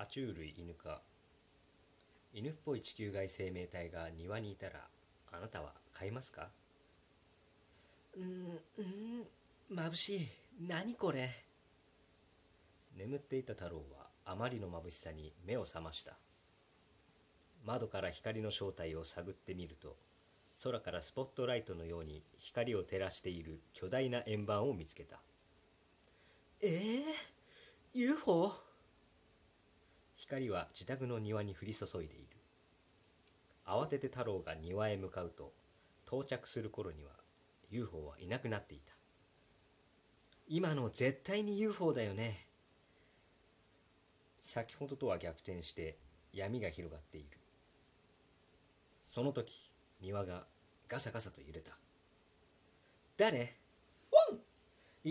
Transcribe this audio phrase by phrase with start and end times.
[0.00, 1.02] 爬虫類犬か
[2.32, 4.80] 犬っぽい地球外生命体が庭にいたら
[5.30, 6.48] あなたは飼いますか？
[8.16, 8.24] うん
[8.78, 10.28] うん眩しい。
[10.66, 11.28] 何これ？
[12.96, 16.16] 眠っていた太郎はあまりの眩しさに目を覚ました。
[17.66, 19.98] 窓から光の正体を探ってみると
[20.64, 25.20] 空からスポットライトのように光を照らしている巨大な円盤を見つけた。
[26.62, 27.02] えー、
[27.92, 28.69] UFO?
[30.30, 32.36] 光は自宅の庭に降り注いでいる。
[33.66, 35.52] 慌てて太郎が庭へ向かうと
[36.06, 37.10] 到着する頃には
[37.72, 38.94] UFO はいなくなっていた。
[40.46, 42.46] 今の絶対に UFO だよね。
[44.40, 45.98] 先ほどとは逆転して
[46.32, 47.26] 闇が広がっている。
[49.02, 49.68] その時
[50.00, 50.44] 庭が
[50.88, 51.72] ガサガサと揺れた。
[53.16, 53.56] 誰？
[54.12, 54.38] ワン！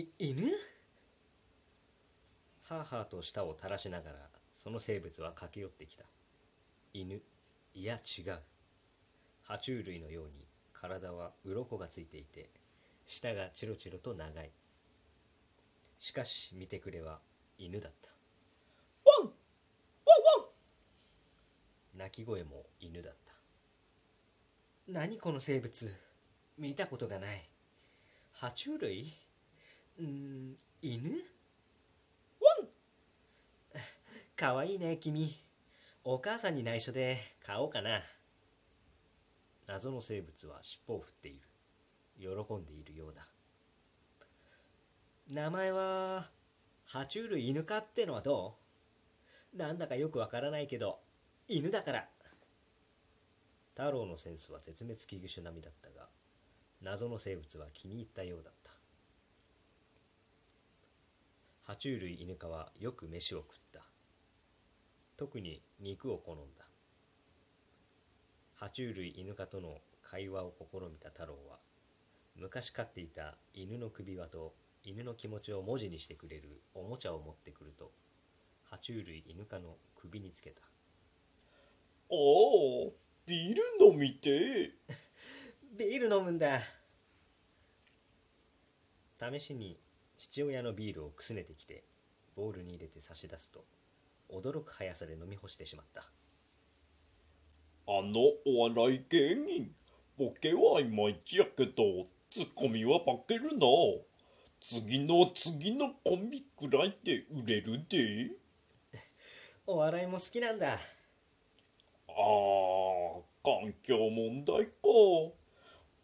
[0.00, 0.46] い犬？
[2.70, 4.30] はあはあと舌を垂らしながら
[4.62, 6.04] その生物は駆け寄ってきた。
[6.92, 7.22] 犬
[7.74, 8.38] いや違う。
[9.48, 12.50] 爬虫類のように体は鱗がついていて
[13.06, 14.50] 舌がチロチロと長い。
[15.98, 17.20] しかし見てくれは
[17.56, 18.10] 犬だった。
[19.22, 19.32] ワンワン
[20.42, 21.98] ワン。
[21.98, 23.32] 鳴き声も犬だった。
[24.88, 25.90] 何この生物？
[26.58, 27.48] 見たことがない。
[28.34, 29.06] 爬虫類？
[29.98, 31.12] うん犬
[32.42, 32.68] ワン
[34.40, 35.30] かわいいね君。
[36.02, 38.00] お母さんに内緒で買おうかな。
[39.68, 41.40] 謎の生物は尻尾を振っている。
[42.18, 43.20] 喜んでいるようだ。
[45.30, 46.30] 名前は
[46.88, 48.56] 爬虫類犬かってのはど
[49.52, 49.58] う？
[49.58, 51.00] なんだかよくわからないけど
[51.46, 52.08] 犬だから。
[53.76, 56.08] 太郎のセンスは絶滅危惧種並みだったが
[56.80, 58.72] 謎の生物は気に入ったようだった。
[61.74, 63.89] 爬虫類犬科はよく飯を食った。
[65.20, 66.64] 特に肉を好んだ。
[68.58, 71.58] 爬虫類犬科との会話を試みた太郎は
[72.36, 77.92] 昔飼っていた犬の首輪と犬の気持ちを文字にしてくれるおもちゃを持ってくると
[78.72, 80.62] 爬虫類犬科の首につけた。
[80.62, 80.64] あ
[82.08, 82.90] あ
[83.26, 84.70] ビール飲みて
[85.76, 86.58] ビール飲むんだ。
[89.18, 89.78] 試しに
[90.16, 91.84] 父親のビールをくすねてきて
[92.34, 93.66] ボウルに入れて差し出すと
[94.32, 96.02] 驚く速さで飲み干してしまった。
[97.86, 99.74] あのお笑い芸人
[100.16, 103.66] ボケはいまいちやけどツッコミは化けるな。
[104.60, 108.30] 次の次のコンビくらいで売れるで。
[109.66, 110.74] お笑いも好きなんだ。
[110.74, 110.76] ああ
[113.42, 114.70] 環境問題か。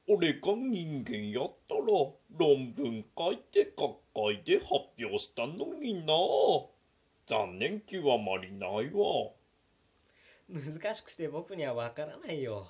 [0.08, 1.82] 俺が人間やったら
[2.38, 6.14] 論文書いて学会で発表したのにな
[7.26, 9.32] 残念極まりないわ。
[10.48, 12.68] 難しくて僕にはわからないよ。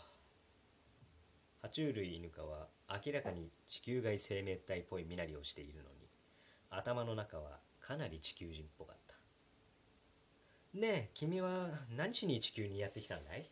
[1.62, 6.09] 爬虫類犬科は明らかに地球外生命体っぽい身なりをしているのに
[6.71, 9.15] 頭の中はかなり地球人っぽかった。
[10.78, 13.44] ねえ君は何しに地球にやってきたんだい？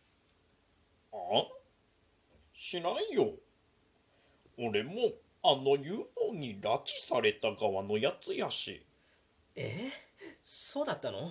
[1.12, 1.16] あ？
[2.54, 3.30] しないよ。
[4.58, 4.92] 俺も
[5.42, 8.86] あの UFO に拉致された側のやつやし
[9.56, 9.90] え？
[10.42, 11.30] そうだったの？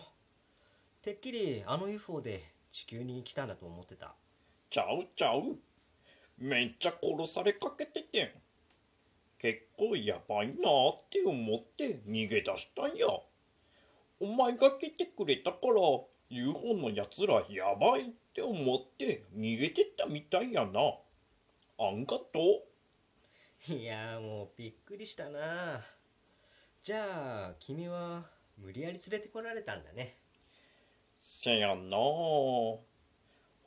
[1.02, 2.42] てっきりあの UFO で
[2.72, 4.16] 地球に来たんだと思ってた。
[4.70, 5.58] ちゃうちゃう。
[6.38, 8.30] めっちゃ殺されかけててん。
[9.38, 10.56] 結構やばいなっ
[11.10, 13.08] て思って逃げ出したんや。
[14.20, 15.82] お前が来てくれたから
[16.30, 20.80] UFO のやつらやばいって思って逃げてったみたいやな。
[21.78, 22.64] あんがと
[23.68, 25.80] いやもうびっくりしたな
[26.84, 28.24] じゃあ君は
[28.58, 30.18] 無理やり連れてこられたんだね。
[31.16, 31.98] せやな。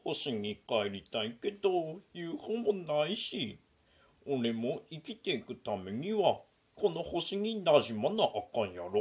[0.05, 3.59] 星に帰りたいけど UFO もないし
[4.27, 6.41] 俺も生きていくためには
[6.75, 8.93] この星になじまなあかんやろ。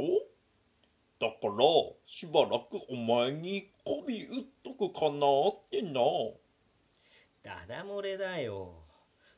[1.20, 1.64] だから
[2.06, 6.00] しばらくお前に媚び打っとくかなってな。
[7.42, 8.76] ダダ漏れだよ。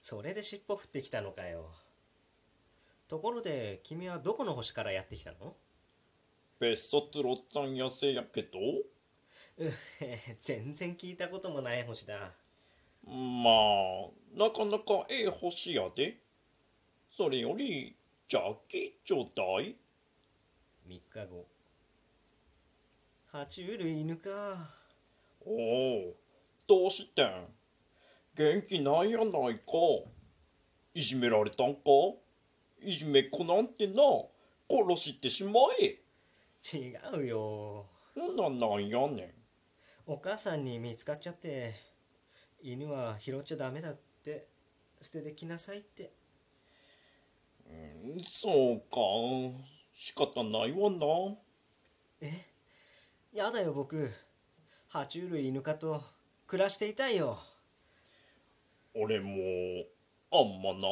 [0.00, 1.69] それで尻尾振ってきたのかよ
[3.08, 5.55] ところで君はどこの星からやってきたの？
[6.60, 8.58] 別冊ロッツァン痩せやけど？
[8.58, 9.72] う
[10.38, 12.14] 全然聞いたこともない星だ。
[13.06, 16.19] まあなかなかええ星やで。
[17.10, 17.96] それより
[18.28, 19.75] じゃあ聞いちょうだい。
[20.87, 21.00] 3日
[21.31, 21.46] 後。
[23.32, 24.31] 爬虫類犬か。
[25.46, 26.14] おお
[26.66, 27.46] どうしてん？
[28.37, 29.62] 元気ないやないか。
[30.93, 31.81] いじめられたんか？
[32.80, 33.94] いじめっ子なんてな
[34.70, 36.00] 殺してしまえ
[36.76, 39.32] 違うよほななんやねん。
[40.06, 41.72] お母さんに見つかっちゃって
[42.62, 44.46] 犬は拾っちゃダメだって
[45.00, 46.12] 捨ててきなさいって
[47.66, 48.98] うんそうか。
[49.94, 51.36] 仕方ないわな。
[52.20, 52.32] え？
[53.32, 54.10] やだよ僕
[54.90, 56.00] 爬虫類犬科と
[56.46, 57.36] 暮らしていたいよ
[58.94, 59.84] 俺も、
[60.32, 60.88] あんまな。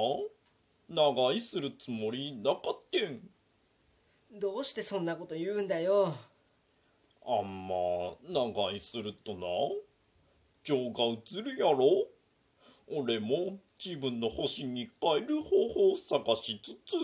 [0.89, 3.21] 長居するつもりなかってん。
[4.33, 6.15] どうしてそんなこと言うんだよ
[7.27, 7.75] あんま
[8.29, 9.47] 長居するとな。
[10.63, 12.07] 情が移るやろ。
[12.89, 16.97] 俺も自分の星に帰る方法を探しつつ、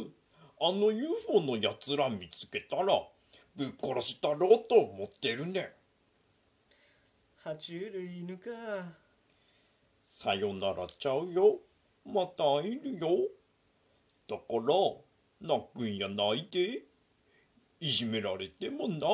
[0.60, 3.02] あの UFO のやつら見つけたら、
[3.56, 5.68] ぶっ殺したろうと思ってるねん。
[7.44, 8.50] 爬虫類犬か
[10.04, 11.58] さよならちゃうよ。
[12.06, 13.08] また会えるよ。
[14.32, 16.84] だから、泣くんやないで。
[17.80, 19.06] いじめられてもな、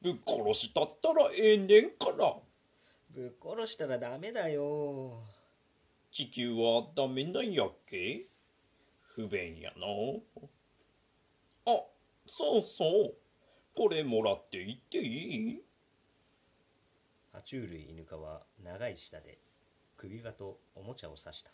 [0.00, 2.34] ぶっ殺したったらええねんから。
[3.10, 5.22] ぶっ殺したらダメだよ
[6.10, 8.22] 地球はダメなんやっけ？
[9.02, 9.86] 不便やな。
[11.66, 11.84] あ、
[12.26, 13.14] そうそう。
[13.76, 15.62] これもらっていっていい？
[17.34, 19.38] 爬虫類犬科は長い舌で
[19.98, 21.50] 首輪とおもちゃを刺した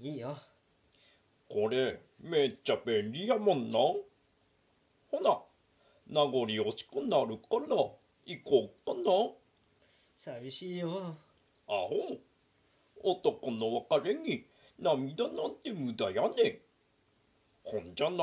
[0.00, 0.36] いいよ
[1.48, 3.78] これめっちゃ便利やもんな。
[3.78, 5.38] ほな、
[6.08, 7.76] 名残惜しくなるから
[8.26, 9.30] 行こうかな。
[10.16, 11.16] 寂しいよ
[11.68, 12.18] アホ。
[13.02, 14.46] 男の別れに
[14.78, 16.32] 涙なんて無駄やねん。
[17.62, 18.16] ほんじゃな。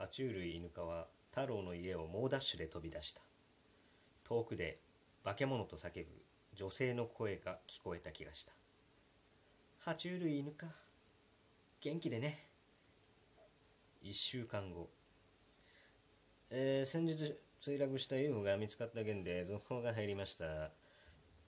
[0.00, 3.20] 爬虫類犬科は太郎の家を猛ダッシュで飛び出した
[4.24, 4.78] 遠くで
[5.24, 6.06] 化け物と叫ぶ
[6.54, 8.54] 女性の声が聞こえた気がした
[9.84, 10.66] 爬虫類犬か
[11.80, 12.46] 元気でね
[14.02, 14.90] 1週間後
[16.50, 20.70] えー、先日墜落した UFO が見つかった件で続報が入りました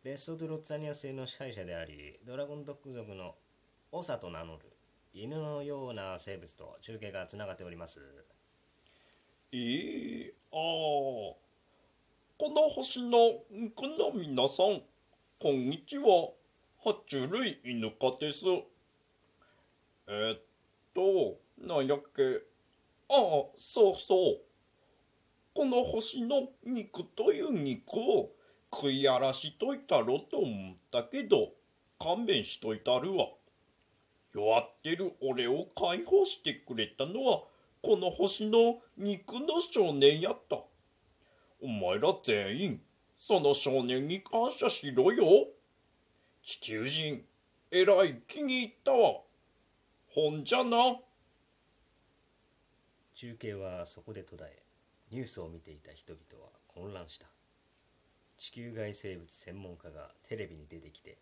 [0.05, 3.35] レストドロッツァニア星の支配者でありドラゴンドッグ族の
[3.91, 4.73] オサと名乗る
[5.13, 8.01] 犬のような生物と中継がつながっております
[9.53, 11.37] ええああ。
[12.39, 13.19] この星の
[13.75, 14.81] この皆さん、
[15.39, 16.33] こんにちは。
[16.83, 18.47] 爬虫類犬科です。
[20.09, 20.41] えーっ
[20.95, 22.43] と、なんやっけ？
[23.09, 24.41] ああ、そうそう。
[25.55, 28.31] この星の肉という肉を
[28.73, 31.53] 食い荒らしといたろと思ったけど、
[31.99, 33.27] 勘弁しといたるわ。
[34.35, 37.43] 弱ってる俺を解放してくれたのは、
[37.83, 40.57] この星の肉の少年やった。
[41.61, 42.83] お前ら全員、
[43.19, 45.49] その少年に感謝しろよ。
[46.43, 47.25] 地球人、
[47.71, 49.21] えらい気に入ったわ。
[50.15, 50.77] ほんじゃな。
[53.15, 54.63] 中継はそこで途絶え
[55.11, 57.29] ニュースを見ていた人々は混乱した。
[58.37, 61.17] 地球外生物専門家がテレビに出てきて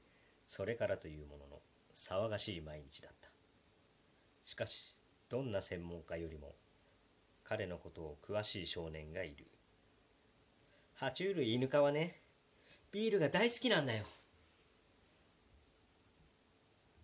[0.48, 1.60] それからというものの
[1.94, 3.28] 騒がしい毎日だった。
[4.42, 4.96] しかし
[5.28, 6.56] どんな専門家よりも
[7.44, 9.46] 彼のことを詳しい少年がいる。
[10.98, 12.16] 爬虫類犬科はね
[12.90, 14.04] ビールが大好きなんだよ。